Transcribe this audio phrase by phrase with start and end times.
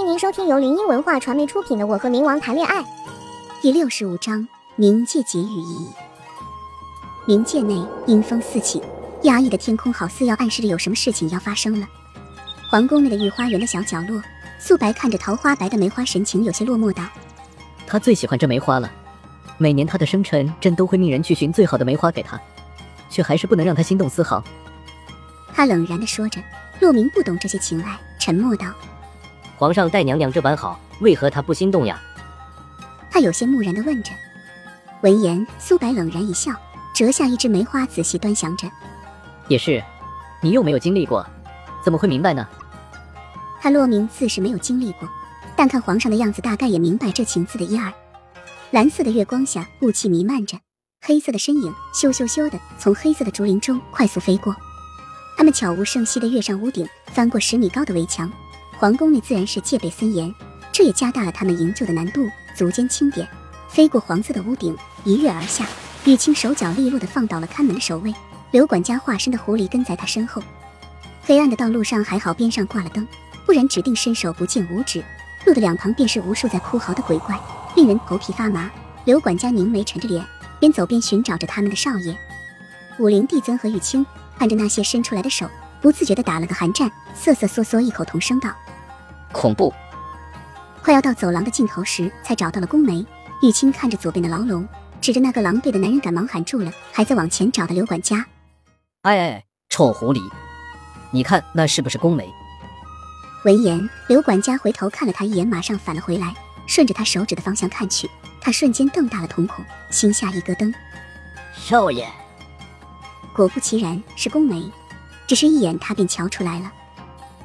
[0.00, 2.82] 迎您收听由林音文化传媒出品的《我和冥王谈恋爱》
[3.60, 4.46] 第六十五章：
[4.76, 5.88] 冥界结语意。
[7.26, 8.80] 冥界内阴风四起，
[9.22, 11.86] 压抑的天空好似要暗示着有什么事情要发生了。
[12.70, 14.22] 皇宫内的御花园的小角落，
[14.60, 17.02] 素白看着桃花白的梅花，神情有些落寞道
[17.84, 18.88] ：“他最喜欢这梅花了，
[19.56, 22.40] 每年他的生辰朕都会命人去寻最好的梅花给他，
[23.10, 24.42] 却还是不能让他心动丝毫。”
[25.52, 26.40] 他冷然地说着。
[26.80, 28.66] 洛明不懂这些情爱，沉默道。
[29.58, 32.00] 皇上待娘娘这般好，为何她不心动呀？
[33.10, 34.12] 他有些木然地问着。
[35.02, 36.52] 闻言，苏白冷然一笑，
[36.94, 38.68] 折下一枝梅花，仔细端详着。
[39.48, 39.82] 也是，
[40.40, 41.26] 你又没有经历过，
[41.82, 42.46] 怎么会明白呢？
[43.60, 45.08] 他洛明自是没有经历过，
[45.56, 47.92] 但看皇上的样子，大概也明白这情字的一二。
[48.70, 50.56] 蓝色的月光下，雾气弥漫着，
[51.04, 54.54] 黑色的身影咻咻咻的从黑色的竹林中快速飞过。
[55.36, 58.30] 他们悄无声息地跃上屋顶，翻过十米高的围墙。
[58.78, 60.32] 皇宫内自然是戒备森严，
[60.70, 62.24] 这也加大了他们营救的难度。
[62.54, 63.28] 足尖轻点，
[63.68, 65.66] 飞过黄色的屋顶，一跃而下。
[66.04, 68.14] 玉清手脚利落地放倒了看门的守卫。
[68.52, 70.40] 刘管家化身的狐狸跟在他身后。
[71.24, 73.04] 黑暗的道路上还好边上挂了灯，
[73.44, 75.02] 不然指定伸手不见五指。
[75.44, 77.36] 路的两旁便是无数在哭嚎的鬼怪，
[77.74, 78.70] 令人头皮发麻。
[79.06, 80.24] 刘管家凝眉沉着脸，
[80.60, 82.16] 边走边寻找着他们的少爷。
[83.00, 84.06] 武灵帝尊和玉清
[84.38, 85.50] 看着那些伸出来的手，
[85.80, 88.54] 不自觉地打了个寒战，瑟瑟缩缩，异口同声道。
[89.38, 89.72] 恐怖！
[90.82, 93.06] 快要到走廊的尽头时，才找到了宫梅。
[93.40, 94.66] 玉清看着左边的牢笼，
[95.00, 98.26] 指着那个狼狈的男人，赶忙喊住了还在往前找的刘管家。
[99.02, 100.20] 哎哎，臭狐狸，
[101.12, 102.28] 你看那是不是宫梅？
[103.44, 106.34] 闻言，刘管家回头看了他一眼，马上返了回来，
[106.66, 108.10] 顺着他手指的方向看去。
[108.40, 110.74] 他瞬间瞪大了瞳孔，心下一咯噔。
[111.54, 112.08] 少爷，
[113.32, 114.68] 果不其然，是宫梅，
[115.28, 116.72] 只是一眼他便瞧出来了。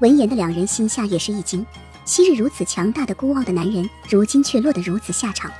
[0.00, 1.64] 闻言的两人心下也是一惊，
[2.04, 5.50] 昔日如此强大的孤傲的男人，如今却落得如此下场。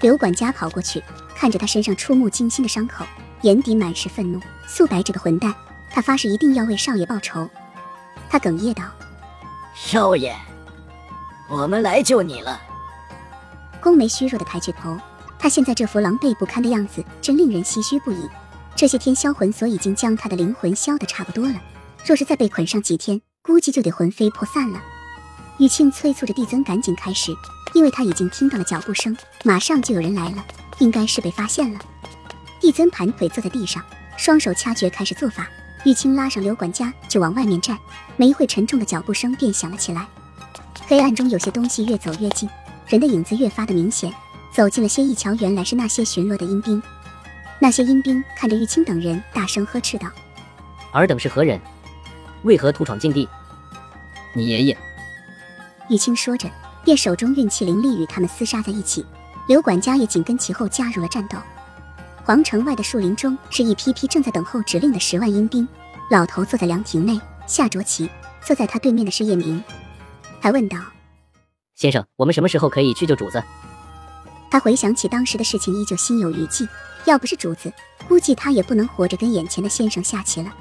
[0.00, 1.02] 刘管家跑过去，
[1.34, 3.04] 看着他身上触目惊心的伤口，
[3.42, 4.40] 眼底满是愤怒。
[4.68, 5.54] 素白这个混蛋，
[5.90, 7.48] 他发誓一定要为少爷报仇。
[8.28, 8.84] 他哽咽道
[9.74, 10.34] ：“少爷，
[11.48, 12.60] 我们来救你了。”
[13.80, 14.98] 宫梅虚弱的抬起头，
[15.38, 18.28] 他现在这副狼狈不堪的样子，真令人唏嘘不已。
[18.74, 21.54] 这些天销魂锁已经将他的灵魂消得差不多了，
[22.04, 24.82] 若是再被捆上几天，估计就得魂飞魄散了。
[25.58, 27.32] 玉清催促着帝尊赶紧开始，
[27.72, 30.44] 因为他已经听到了脚步声，马上就有人来了，
[30.80, 31.78] 应该是被发现了。
[32.60, 33.82] 帝尊盘腿坐在地上，
[34.16, 35.48] 双手掐诀开始做法。
[35.84, 37.78] 玉清拉上刘管家就往外面站，
[38.16, 40.06] 没一会，沉重的脚步声便响了起来。
[40.88, 42.48] 黑暗中有些东西越走越近，
[42.88, 44.12] 人的影子越发的明显。
[44.52, 46.82] 走近了些，一瞧，原来是那些巡逻的阴兵。
[47.60, 50.08] 那些阴兵看着玉清等人，大声呵斥道
[50.92, 51.60] ：“尔等是何人？
[52.42, 53.28] 为何突闯禁地？”
[54.36, 54.76] 你爷爷，
[55.88, 56.46] 玉清说着，
[56.84, 59.02] 便手中运气灵力与他们厮杀在一起。
[59.48, 61.38] 刘管家也紧跟其后加入了战斗。
[62.22, 65.66] 皇城外的树林中，是一批批正在等候指令的十万阴兵。
[66.10, 68.10] 老头坐在凉亭内下着棋，
[68.44, 69.64] 坐在他对面的是叶明。
[70.38, 70.76] 还问道
[71.74, 73.42] ：“先生，我们什么时候可以去救主子？”
[74.52, 76.68] 他回想起当时的事情，依旧心有余悸。
[77.06, 77.72] 要不是主子，
[78.06, 80.52] 估计他也不能活着跟眼前的先生下棋了。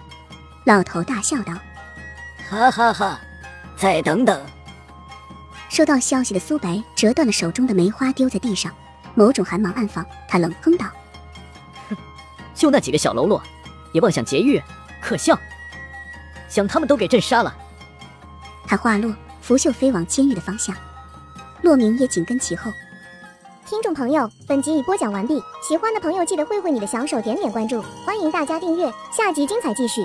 [0.64, 1.54] 老头大笑道
[2.50, 3.20] ：“哈哈哈。”
[3.76, 4.42] 再等等。
[5.70, 8.72] 收到消息的苏白折断了手中的梅花，丢在地上，
[9.14, 10.06] 某种寒芒暗放。
[10.28, 10.86] 他冷哼道
[11.90, 11.98] ：“哼，
[12.54, 13.42] 就那几个小喽啰，
[13.92, 14.62] 也妄想劫狱，
[15.02, 15.38] 可笑！
[16.48, 17.54] 想他们都给朕杀了！”
[18.66, 20.76] 他话落，拂袖飞往监狱的方向。
[21.62, 22.72] 洛明也紧跟其后。
[23.66, 30.02] 听众朋友，本集已播讲完毕，喜欢的朋友记得挥挥你的小手，点点关注，欢迎大家订阅，下集精彩继续。